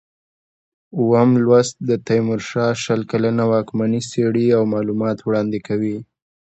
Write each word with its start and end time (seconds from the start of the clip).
اووم 0.97 1.31
لوست 1.43 1.75
د 1.89 1.91
تیمورشاه 2.07 2.73
شل 2.83 3.01
کلنه 3.11 3.43
واکمني 3.51 4.01
څېړي 4.11 4.45
او 4.57 4.63
معلومات 4.73 5.17
وړاندې 5.21 5.59
کوي. 5.67 5.97